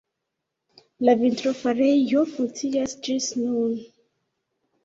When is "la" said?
1.09-1.15